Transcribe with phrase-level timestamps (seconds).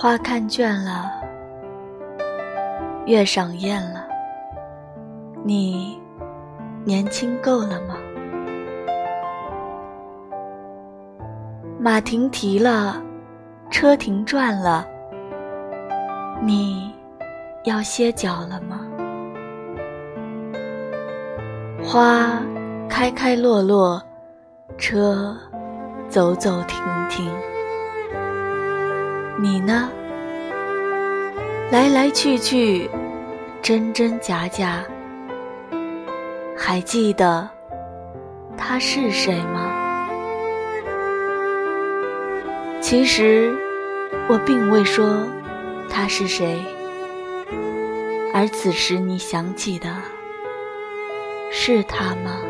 [0.00, 1.10] 花看倦了，
[3.04, 4.06] 月赏厌了，
[5.42, 6.00] 你
[6.84, 7.96] 年轻够了吗？
[11.80, 13.02] 马停蹄了，
[13.70, 14.86] 车停转了，
[16.44, 16.94] 你
[17.64, 18.86] 要歇脚了吗？
[21.82, 22.40] 花
[22.88, 24.00] 开开落落，
[24.76, 25.36] 车
[26.08, 27.28] 走走停停。
[29.40, 29.88] 你呢？
[31.70, 32.88] 来来去去，
[33.60, 34.82] 真真假假，
[36.56, 37.46] 还记得
[38.56, 39.70] 他是谁吗？
[42.80, 43.54] 其实
[44.30, 45.26] 我并未说
[45.90, 46.58] 他是谁，
[48.32, 49.94] 而此时你想起的
[51.50, 52.40] 是他吗？